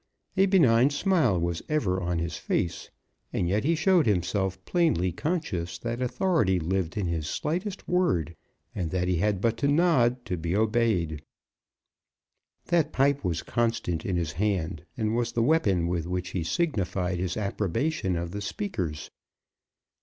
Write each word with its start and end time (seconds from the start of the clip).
A 0.35 0.47
benign 0.47 0.89
smile 0.89 1.39
was 1.39 1.61
ever 1.69 2.01
on 2.01 2.17
his 2.17 2.35
face, 2.35 2.89
and 3.31 3.47
yet 3.47 3.63
he 3.63 3.75
showed 3.75 4.07
himself 4.07 4.57
plainly 4.65 5.11
conscious 5.11 5.77
that 5.77 6.01
authority 6.01 6.59
lived 6.59 6.97
in 6.97 7.05
his 7.05 7.27
slightest 7.27 7.87
word, 7.87 8.35
and 8.73 8.89
that 8.89 9.07
he 9.07 9.17
had 9.17 9.39
but 9.39 9.57
to 9.57 9.67
nod 9.67 10.25
to 10.25 10.37
be 10.37 10.55
obeyed. 10.55 11.21
That 12.65 12.91
pipe 12.91 13.23
was 13.23 13.43
constant 13.43 14.03
in 14.03 14.15
his 14.15 14.31
hand, 14.31 14.85
and 14.97 15.15
was 15.15 15.33
the 15.33 15.43
weapon 15.43 15.85
with 15.85 16.07
which 16.07 16.29
he 16.29 16.43
signified 16.43 17.19
his 17.19 17.37
approbation 17.37 18.15
of 18.15 18.31
the 18.31 18.41
speakers. 18.41 19.11